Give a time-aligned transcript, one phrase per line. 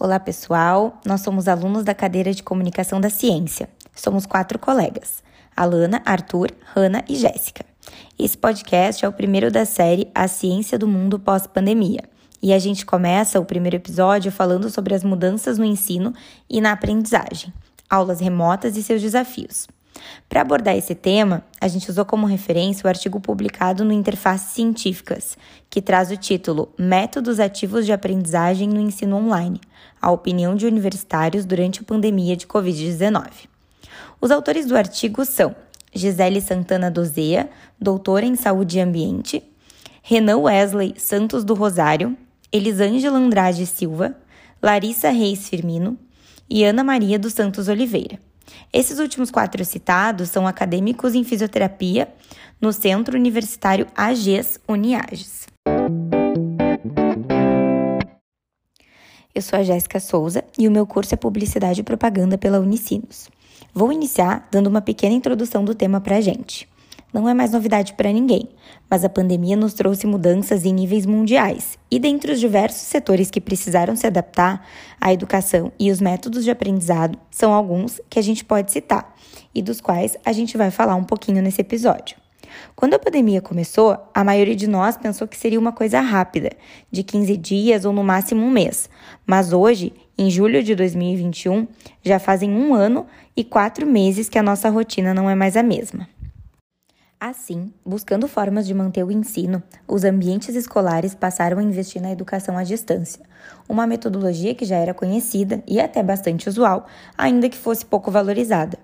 [0.00, 1.00] Olá, pessoal.
[1.04, 3.68] Nós somos alunos da cadeira de Comunicação da Ciência.
[3.96, 5.24] Somos quatro colegas:
[5.56, 7.64] Alana, Arthur, Hanna e Jéssica.
[8.16, 12.04] Esse podcast é o primeiro da série A Ciência do Mundo Pós-Pandemia.
[12.40, 16.14] E a gente começa o primeiro episódio falando sobre as mudanças no ensino
[16.48, 17.52] e na aprendizagem,
[17.90, 19.66] aulas remotas e seus desafios.
[20.28, 25.36] Para abordar esse tema, a gente usou como referência o artigo publicado no Interfaces Científicas,
[25.70, 29.60] que traz o título Métodos Ativos de Aprendizagem no Ensino Online
[30.00, 33.48] A Opinião de Universitários durante a Pandemia de Covid-19.
[34.20, 35.54] Os autores do artigo são
[35.94, 37.48] Gisele Santana Dozea,
[37.80, 39.42] doutora em Saúde e Ambiente,
[40.02, 42.16] Renan Wesley Santos do Rosário,
[42.50, 44.16] Elisângela Andrade Silva,
[44.62, 45.98] Larissa Reis Firmino
[46.48, 48.18] e Ana Maria dos Santos Oliveira.
[48.72, 52.08] Esses últimos quatro citados são acadêmicos em fisioterapia
[52.60, 55.46] no Centro Universitário AGES Uniages.
[59.34, 63.28] Eu sou a Jéssica Souza e o meu curso é Publicidade e Propaganda pela Unicinos.
[63.72, 66.68] Vou iniciar dando uma pequena introdução do tema para a gente.
[67.12, 68.50] Não é mais novidade para ninguém,
[68.88, 73.40] mas a pandemia nos trouxe mudanças em níveis mundiais, e dentre os diversos setores que
[73.40, 74.66] precisaram se adaptar,
[75.00, 79.14] a educação e os métodos de aprendizado são alguns que a gente pode citar
[79.54, 82.16] e dos quais a gente vai falar um pouquinho nesse episódio.
[82.76, 86.50] Quando a pandemia começou, a maioria de nós pensou que seria uma coisa rápida,
[86.90, 88.88] de 15 dias ou no máximo um mês.
[89.26, 91.66] Mas hoje, em julho de 2021,
[92.02, 95.62] já fazem um ano e quatro meses que a nossa rotina não é mais a
[95.62, 96.08] mesma.
[97.20, 102.56] Assim, buscando formas de manter o ensino, os ambientes escolares passaram a investir na educação
[102.56, 103.24] à distância,
[103.68, 108.78] uma metodologia que já era conhecida e até bastante usual, ainda que fosse pouco valorizada.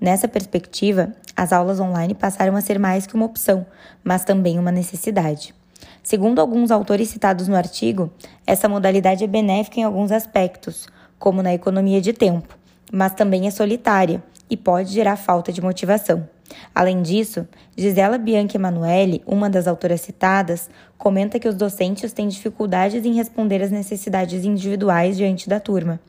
[0.00, 3.64] Nessa perspectiva, as aulas online passaram a ser mais que uma opção,
[4.02, 5.54] mas também uma necessidade.
[6.02, 8.10] Segundo alguns autores citados no artigo,
[8.44, 10.88] essa modalidade é benéfica em alguns aspectos,
[11.20, 12.58] como na economia de tempo,
[12.92, 14.20] mas também é solitária
[14.50, 16.28] e pode gerar falta de motivação.
[16.74, 17.46] Além disso,
[17.76, 20.68] Gisela Bianchi Emanuele, uma das autoras citadas,
[20.98, 26.00] comenta que os docentes têm dificuldades em responder às necessidades individuais diante da turma.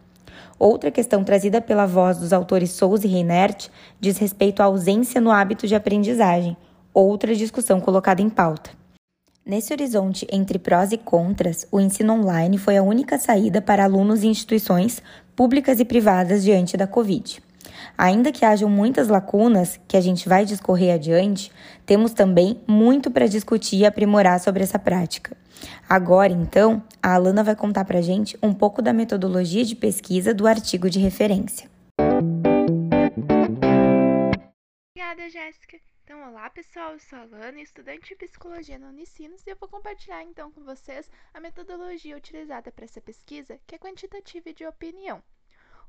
[0.59, 5.31] Outra questão trazida pela voz dos autores Souza e Reinert diz respeito à ausência no
[5.31, 6.57] hábito de aprendizagem,
[6.93, 8.71] outra discussão colocada em pauta.
[9.45, 14.23] Nesse horizonte entre prós e contras, o ensino online foi a única saída para alunos
[14.23, 15.01] e instituições
[15.35, 17.41] públicas e privadas diante da Covid.
[17.97, 21.51] Ainda que hajam muitas lacunas que a gente vai discorrer adiante,
[21.85, 25.35] temos também muito para discutir e aprimorar sobre essa prática.
[25.88, 30.33] Agora, então, a Alana vai contar para a gente um pouco da metodologia de pesquisa
[30.33, 31.69] do artigo de referência.
[34.95, 35.78] Obrigada, Jéssica.
[36.03, 39.67] Então, olá pessoal, eu sou a Alana, estudante de psicologia na Unicinos, e eu vou
[39.67, 45.22] compartilhar então com vocês a metodologia utilizada para essa pesquisa, que é quantitativa de opinião.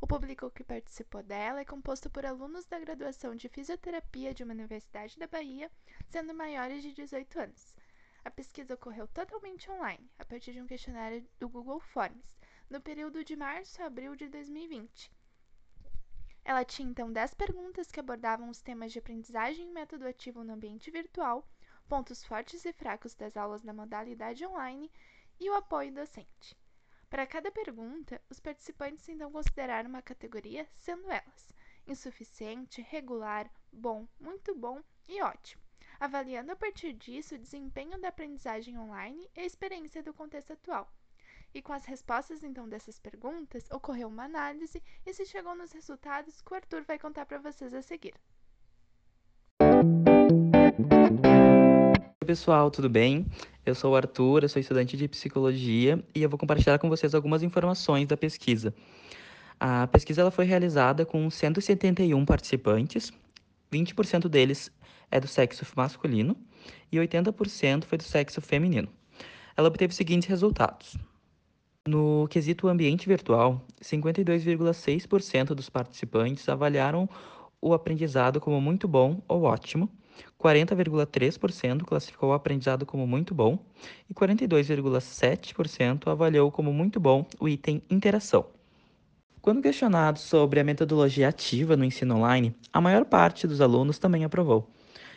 [0.01, 4.55] O público que participou dela é composto por alunos da graduação de fisioterapia de uma
[4.55, 5.69] universidade da Bahia,
[6.09, 7.75] sendo maiores de 18 anos.
[8.25, 12.39] A pesquisa ocorreu totalmente online, a partir de um questionário do Google Forms,
[12.71, 15.11] no período de março a abril de 2020.
[16.45, 20.53] Ela tinha então 10 perguntas que abordavam os temas de aprendizagem e método ativo no
[20.53, 21.45] ambiente virtual,
[21.89, 24.93] pontos fortes e fracos das aulas na modalidade online
[25.41, 26.57] e o apoio docente.
[27.11, 31.49] Para cada pergunta, os participantes então consideraram uma categoria, sendo elas
[31.87, 35.63] insuficiente, regular, bom, muito bom e ótimo,
[35.99, 40.93] avaliando a partir disso o desempenho da aprendizagem online e a experiência do contexto atual.
[41.55, 46.43] E com as respostas então dessas perguntas, ocorreu uma análise e se chegou nos resultados
[46.43, 48.15] que o Arthur vai contar para vocês a seguir.
[52.27, 53.27] Pessoal, tudo bem?
[53.69, 57.15] Eu sou o Arthur, eu sou estudante de psicologia e eu vou compartilhar com vocês
[57.15, 58.73] algumas informações da pesquisa.
[59.61, 63.13] A pesquisa ela foi realizada com 171 participantes,
[63.71, 64.73] 20% deles
[65.11, 66.35] é do sexo masculino
[66.91, 68.89] e 80% foi do sexo feminino.
[69.55, 70.97] Ela obteve os seguintes resultados.
[71.87, 77.07] No quesito ambiente virtual, 52,6% dos participantes avaliaram
[77.61, 79.91] o aprendizado como muito bom ou ótimo,
[80.39, 83.59] 40,3% classificou o aprendizado como muito bom
[84.09, 88.47] e 42,7% avaliou como muito bom o item interação.
[89.41, 94.25] Quando questionado sobre a metodologia ativa no ensino online, a maior parte dos alunos também
[94.25, 94.69] aprovou.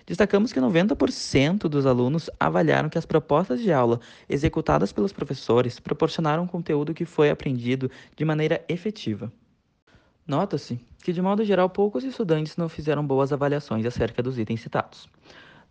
[0.06, 6.48] Destacamos que 90% dos alunos avaliaram que as propostas de aula executadas pelos professores proporcionaram
[6.48, 9.31] conteúdo que foi aprendido de maneira efetiva.
[10.26, 15.10] Nota-se que, de modo geral, poucos estudantes não fizeram boas avaliações acerca dos itens citados.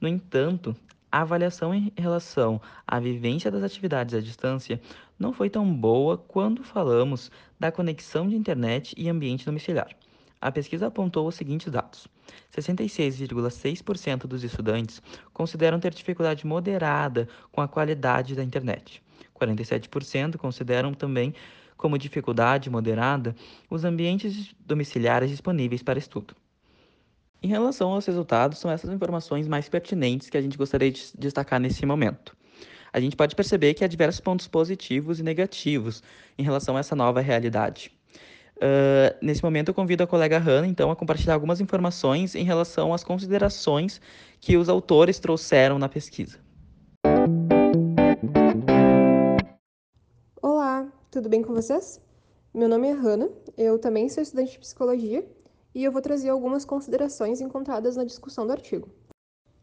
[0.00, 0.76] No entanto,
[1.12, 4.81] A avaliação em relação à vivência das atividades à distância
[5.19, 9.91] não foi tão boa quando falamos da conexão de internet e ambiente domiciliar.
[10.41, 12.06] A pesquisa apontou os seguintes dados:
[12.56, 15.02] 66,6% dos estudantes
[15.32, 19.02] consideram ter dificuldade moderada com a qualidade da internet.
[19.40, 21.34] 47% consideram também
[21.76, 23.34] como dificuldade moderada
[23.70, 26.37] os ambientes domiciliares disponíveis para estudo.
[27.42, 31.58] Em relação aos resultados, são essas informações mais pertinentes que a gente gostaria de destacar
[31.58, 32.37] nesse momento.
[32.92, 36.02] A gente pode perceber que há diversos pontos positivos e negativos
[36.37, 37.90] em relação a essa nova realidade.
[38.56, 42.92] Uh, nesse momento, eu convido a colega Hannah, então, a compartilhar algumas informações em relação
[42.92, 44.02] às considerações
[44.38, 46.38] que os autores trouxeram na pesquisa.
[51.20, 52.00] Tudo bem com vocês?
[52.55, 55.31] Meu nome é Hannah, eu também sou estudante de psicologia
[55.75, 58.88] e eu vou trazer algumas considerações encontradas na discussão do artigo.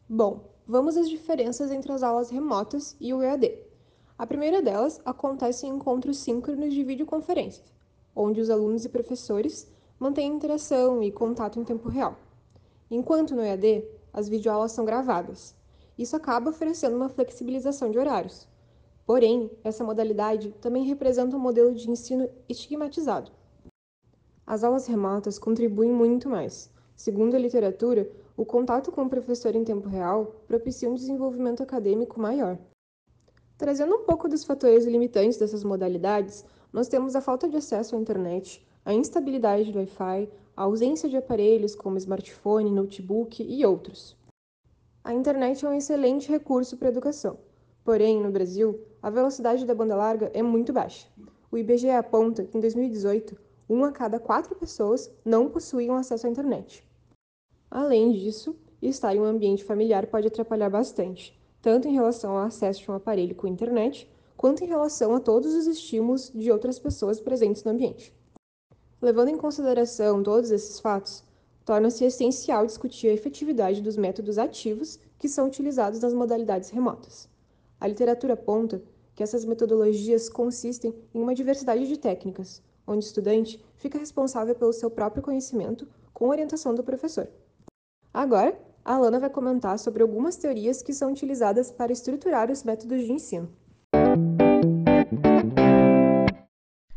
[0.08, 3.58] Bom, vamos às diferenças entre as aulas remotas e o EAD.
[4.16, 7.64] A primeira delas acontece em encontros síncronos de videoconferência,
[8.14, 9.68] onde os alunos e professores
[9.98, 12.16] mantêm interação e contato em tempo real.
[12.88, 15.56] Enquanto no EAD, as videoaulas são gravadas.
[15.98, 18.46] Isso acaba oferecendo uma flexibilização de horários.
[19.08, 23.32] Porém, essa modalidade também representa um modelo de ensino estigmatizado,
[24.46, 26.70] as aulas remotas contribuem muito mais.
[26.96, 32.20] Segundo a literatura, o contato com o professor em tempo real propicia um desenvolvimento acadêmico
[32.20, 32.58] maior.
[33.56, 37.98] Trazendo um pouco dos fatores limitantes dessas modalidades, nós temos a falta de acesso à
[37.98, 44.14] internet, a instabilidade do Wi-Fi, a ausência de aparelhos como smartphone, notebook e outros.
[45.02, 47.47] A internet é um excelente recurso para a educação.
[47.88, 51.08] Porém, no Brasil, a velocidade da banda larga é muito baixa.
[51.50, 53.34] O IBGE aponta que em 2018
[53.66, 56.86] uma a cada quatro pessoas não possuíam acesso à internet.
[57.70, 62.82] Além disso, estar em um ambiente familiar pode atrapalhar bastante, tanto em relação ao acesso
[62.82, 64.06] de um aparelho com internet,
[64.36, 68.14] quanto em relação a todos os estímulos de outras pessoas presentes no ambiente.
[69.00, 71.24] Levando em consideração todos esses fatos,
[71.64, 77.30] torna-se essencial discutir a efetividade dos métodos ativos que são utilizados nas modalidades remotas.
[77.80, 78.82] A literatura aponta
[79.14, 84.72] que essas metodologias consistem em uma diversidade de técnicas, onde o estudante fica responsável pelo
[84.72, 87.28] seu próprio conhecimento com orientação do professor.
[88.12, 93.04] Agora, a Alana vai comentar sobre algumas teorias que são utilizadas para estruturar os métodos
[93.04, 93.48] de ensino.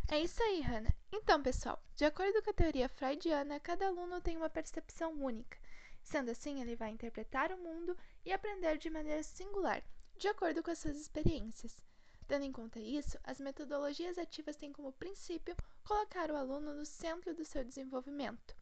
[0.09, 0.93] É isso aí, Hannah.
[1.11, 5.57] Então, pessoal, de acordo com a teoria freudiana, cada aluno tem uma percepção única.
[6.01, 7.95] Sendo assim, ele vai interpretar o mundo
[8.25, 9.83] e aprender de maneira singular,
[10.21, 11.81] de acordo com as suas experiências.
[12.27, 17.33] Tendo em conta isso, as metodologias ativas têm como princípio colocar o aluno no centro
[17.33, 18.55] do seu desenvolvimento.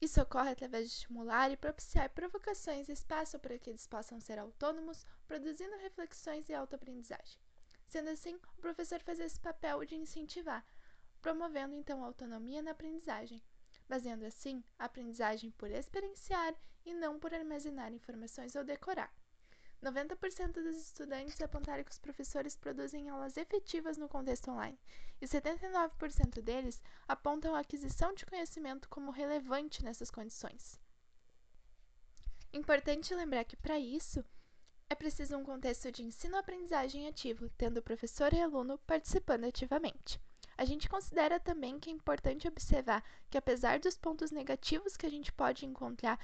[0.00, 4.38] Isso ocorre através de estimular e propiciar provocações e espaço para que eles possam ser
[4.38, 7.38] autônomos, produzindo reflexões e autoaprendizagem.
[7.86, 10.64] Sendo assim, o professor faz esse papel de incentivar,
[11.20, 13.42] promovendo então a autonomia na aprendizagem,
[13.86, 16.54] baseando assim a aprendizagem por experienciar
[16.86, 19.12] e não por armazenar informações ou decorar.
[19.86, 24.76] 90% dos estudantes apontaram que os professores produzem aulas efetivas no contexto online,
[25.20, 30.80] e 79% deles apontam a aquisição de conhecimento como relevante nessas condições.
[32.52, 34.24] Importante lembrar que, para isso,
[34.90, 40.20] é preciso um contexto de ensino-aprendizagem ativo, tendo professor e aluno participando ativamente.
[40.58, 45.10] A gente considera também que é importante observar que, apesar dos pontos negativos que a
[45.10, 46.18] gente pode encontrar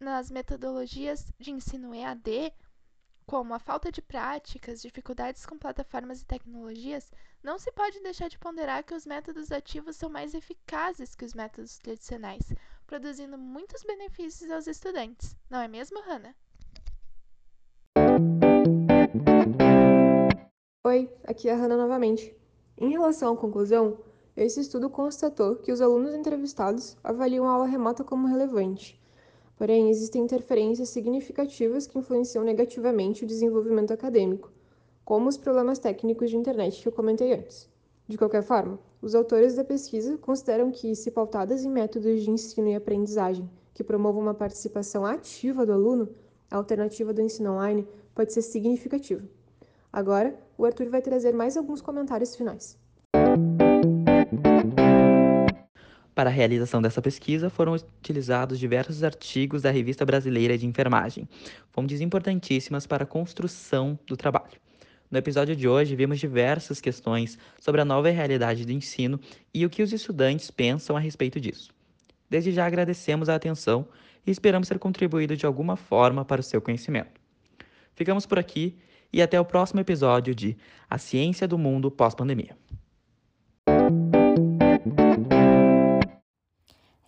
[0.00, 2.52] nas metodologias de ensino EAD,
[3.26, 7.10] como a falta de práticas, dificuldades com plataformas e tecnologias,
[7.42, 11.34] não se pode deixar de ponderar que os métodos ativos são mais eficazes que os
[11.34, 12.52] métodos tradicionais,
[12.86, 15.36] produzindo muitos benefícios aos estudantes.
[15.50, 16.36] Não é mesmo, Hannah?
[20.86, 22.32] Oi, aqui é a Hannah novamente.
[22.78, 23.98] Em relação à conclusão,
[24.36, 29.00] esse estudo constatou que os alunos entrevistados avaliam a aula remota como relevante
[29.56, 34.52] Porém, existem interferências significativas que influenciam negativamente o desenvolvimento acadêmico,
[35.04, 37.68] como os problemas técnicos de internet que eu comentei antes.
[38.06, 42.68] De qualquer forma, os autores da pesquisa consideram que, se pautadas em métodos de ensino
[42.68, 46.08] e aprendizagem que promovam uma participação ativa do aluno,
[46.50, 49.22] a alternativa do ensino online pode ser significativa.
[49.92, 52.78] Agora, o Arthur vai trazer mais alguns comentários finais.
[56.16, 61.28] Para a realização dessa pesquisa, foram utilizados diversos artigos da Revista Brasileira de Enfermagem,
[61.70, 64.58] fontes importantíssimas para a construção do trabalho.
[65.10, 69.20] No episódio de hoje, vimos diversas questões sobre a nova realidade do ensino
[69.52, 71.70] e o que os estudantes pensam a respeito disso.
[72.30, 73.86] Desde já agradecemos a atenção
[74.26, 77.20] e esperamos ter contribuído de alguma forma para o seu conhecimento.
[77.94, 78.78] Ficamos por aqui
[79.12, 80.56] e até o próximo episódio de
[80.88, 82.56] A Ciência do Mundo Pós-Pandemia.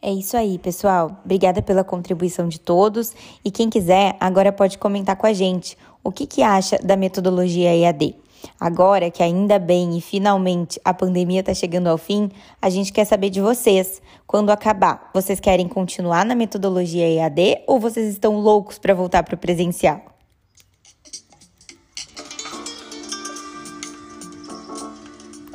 [0.08, 1.20] É isso aí, pessoal.
[1.22, 3.12] Obrigada pela contribuição de todos.
[3.44, 7.76] E quem quiser, agora pode comentar com a gente o que, que acha da metodologia
[7.76, 8.16] EAD.
[8.58, 12.30] Agora que ainda bem e finalmente a pandemia está chegando ao fim,
[12.62, 14.00] a gente quer saber de vocês.
[14.26, 19.34] Quando acabar, vocês querem continuar na metodologia EAD ou vocês estão loucos para voltar para
[19.34, 20.17] o presencial?